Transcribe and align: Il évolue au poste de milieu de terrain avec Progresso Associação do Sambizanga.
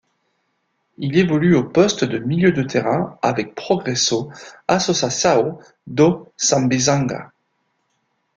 Il 0.97 1.15
évolue 1.15 1.55
au 1.55 1.63
poste 1.63 2.03
de 2.05 2.17
milieu 2.17 2.51
de 2.51 2.63
terrain 2.63 3.19
avec 3.21 3.53
Progresso 3.53 4.31
Associação 4.67 5.59
do 5.85 6.27
Sambizanga. 6.37 7.31